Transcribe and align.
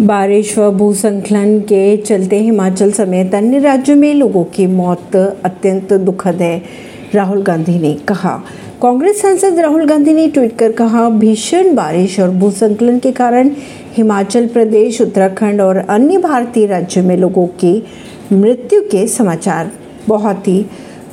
बारिश 0.00 0.58
व 0.58 0.70
भूस्खलन 0.70 1.58
के 1.60 1.96
चलते 1.96 2.38
हिमाचल 2.38 2.92
समेत 2.92 3.34
अन्य 3.34 3.58
राज्यों 3.58 3.96
में 3.96 4.14
लोगों 4.14 4.44
की 4.44 4.66
मौत 4.66 5.16
अत्यंत 5.16 5.92
दुखद 5.92 6.40
है, 6.42 6.62
राहुल 7.14 7.42
गांधी 7.42 7.78
ने 7.78 7.92
कहा। 8.08 8.32
कांग्रेस 8.82 9.20
सांसद 9.22 9.58
राहुल 9.58 9.84
गांधी 9.84 10.12
ने 10.12 10.26
ट्वीट 10.28 10.56
कर 10.56 10.72
कहा, 10.72 11.08
भीषण 11.10 11.74
बारिश 11.74 12.18
और 12.20 12.30
भूस्खलन 12.30 12.98
के 12.98 13.12
कारण 13.12 13.50
हिमाचल 13.94 14.46
प्रदेश, 14.46 15.00
उत्तराखंड 15.00 15.60
और 15.60 15.76
अन्य 15.76 16.18
भारतीय 16.18 16.66
राज्यों 16.66 17.04
में 17.04 17.16
लोगों 17.16 17.46
की 17.46 17.82
मृत्यु 18.32 18.80
के 18.82 19.06
समाचार 19.08 19.70
बहुत 20.08 20.48
ही 20.48 20.64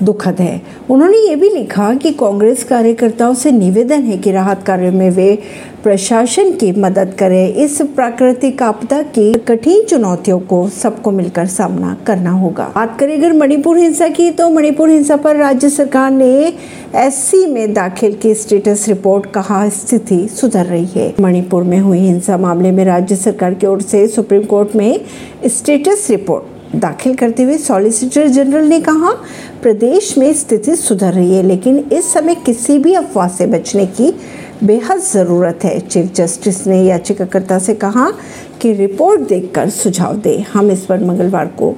दुखद 0.04 0.42
है। 0.42 0.62
उन्होंने 0.90 1.18
ये 1.20 1.36
भी 1.36 1.50
लिखा 1.50 1.94
कि 1.94 2.12
कांग्रेस 2.14 2.64
कार्यकर्ताओं 2.64 3.34
से 3.34 3.52
निवेदन 3.52 4.04
है 4.04 4.18
कि 4.18 4.32
राहत 4.32 4.64
कार्य 4.64 4.92
में 4.92 5.10
वे 5.12 5.38
प्रशासन 5.84 6.52
की 6.52 6.72
मदद 6.72 7.14
करें। 7.20 7.54
इस 7.56 7.82
प्राकृतिक 7.96 8.62
आपदा 8.64 9.02
की 9.10 9.32
कठिन 9.48 9.84
चुनौतियों 9.84 10.40
को 10.40 10.68
सबको 10.70 11.12
मिलकर 11.12 11.46
सामना 11.48 11.96
करना 12.08 12.32
होगा। 12.32 12.72
बात 12.76 12.98
करें 13.00 13.18
अगर 13.18 13.34
मणिपुर 13.34 13.78
हिंसा 13.78 14.08
की 14.10 14.30
तो 14.32 14.50
मणिपुर 14.50 14.90
हिंसा 14.90 15.16
पर 15.18 15.36
राज्य 15.36 15.70
सरकार 15.70 16.12
ने 16.12 16.54
एससी 16.96 17.46
में 17.46 17.74
दाखिल 17.74 18.14
की 18.14 18.34
स्टेटस 18.34 18.86
रिपोर्ट, 18.88 19.26
कहा 19.26 19.68
स्थिति 19.70 20.28
सुधर 20.32 20.66
रही 20.66 20.86
है? 20.96 21.14
मणिपुर 21.22 21.64
में 21.64 21.80
हुई 21.80 22.00
हिंसा 22.00 22.38
मामले 22.38 22.72
में 22.72 22.84
राज्य 22.86 23.16
सरकार 23.16 23.54
की 23.54 23.68
ओर 23.68 23.82
से 23.82 24.08
सुप्रीम 24.08 24.44
कोर्ट 24.44 24.76
में 24.76 25.00
स्टेटस 25.48 26.08
रिपोर्ट। 26.10 26.57
दाखिल 26.76 27.16
करते 27.16 27.44
हुए 27.44 27.58
सॉलिसिटर 27.58 28.28
जनरल 28.28 28.66
ने 28.66 28.80
कहा, 28.82 29.12
प्रदेश 29.62 30.18
में 30.18 30.34
स्थिति 30.34 30.76
सुधर 30.76 31.14
रही 31.14 31.36
है, 31.36 31.44
लेकिन 31.44 31.78
इस 31.94 32.14
समय 32.14 32.36
किसी 32.36 32.80
भी 32.80 32.94
अफवाह 32.94 33.28
से 33.28 33.48
बचने 33.48 33.86
की 33.86 34.14
बेहद 34.64 35.00
ज़रूरत 35.00 35.60
है। 35.64 35.80
चीफ 35.80 36.14
जस्टिस 36.14 36.68
ने 36.68 36.84
याचिकाकर्ता 36.84 37.60
से 37.60 37.74
कहा 37.74 38.12
कि 38.62 38.74
रिपोर्ट 38.74 39.22
देखकर 39.22 39.70
सुझाव 39.70 40.18
दे। 40.18 40.38
हम 40.54 40.72
इस 40.72 40.86
पर 40.86 41.04
मंगलवार 41.04 41.46
को 41.46 41.76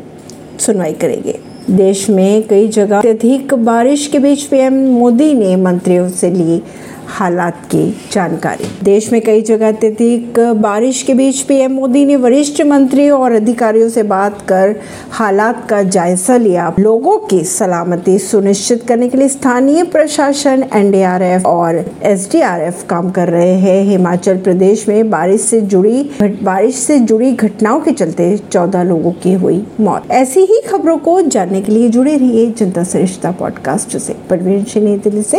सुनवाई 0.59 0.93
करेंगे। 0.93 1.39
देश 1.69 2.09
में 2.09 2.47
कई 2.47 2.67
जगह 2.67 2.97
अत्यधिक 2.97 3.53
बारिश 3.53 4.07
के 4.07 4.19
बीच 4.19 4.43
पीएम 4.43 4.73
मोदी 4.73 5.33
ने 5.33 5.55
मंत्रियों 5.55 6.09
से 6.09 6.31
ली 6.31 6.61
हालात 7.09 7.65
की 7.65 8.01
जानकारी। 8.11 8.65
देश 8.83 9.11
में 9.11 9.21
कई 9.21 9.41
जगह 9.41 9.67
अत्यधिक 9.67 10.39
बारिश 10.39 11.03
के 11.03 11.13
बीच 11.13 11.41
पीएम 11.41 11.71
मोदी 11.71 12.05
ने 12.05 12.15
वरिष्ठ 12.15 12.61
मंत्रियों 12.61 13.19
और 13.19 13.31
अधिकारियों 13.31 13.89
से 13.89 14.03
बात 14.03 14.41
कर 14.47 14.75
हालात 15.11 15.69
का 15.69 15.83
जायजा 15.83 16.37
लिया। 16.37 16.75
लोगों 16.79 17.17
की 17.17 17.43
सलामती 17.43 18.19
सुनिश्चित 18.19 18.83
करने 18.83 19.09
के 19.09 19.17
लिए 19.17 19.27
स्थानीय 19.27 19.83
प्रशासन, 19.83 20.63
एनडीआरएफ 20.75 21.45
और 21.45 21.85
एसडीआरएफ 22.03 22.85
काम 22.89 23.09
कर 23.09 23.27
रहे 23.27 23.53
हैं। 23.53 23.83
हिमाचल 23.83 24.37
प्रदेश 24.37 24.87
में 24.89 25.09
बारिश 25.09 25.41
से 25.41 25.61
जुड़ी 25.61 26.11
बारिश 26.21 26.75
से 26.75 26.99
जुड़ी 26.99 27.31
घटनाओं 27.31 27.79
के 27.79 27.91
चलते 27.91 28.37
चौदह 28.51 28.83
लोगों 28.83 29.11
की 29.11 29.33
हुई 29.33 29.67
मौत। 29.79 30.11
ऐसी 30.11 30.39
ही 30.39 30.61
खबरों 30.71 30.97
को 30.97 31.21
जानने 31.21 31.61
के 31.61 31.71
लिए 31.71 31.89
जुड़े 31.89 32.17
रहिए 32.17 32.51
जनता 32.51 32.83
सरिश्ता 32.83 33.31
पॉडकास्ट 33.31 33.97
से। 33.97 34.15
परवीन 34.29 34.63
सिंह 34.63 34.97
दिल्ली 34.97 35.21
से। 35.21 35.37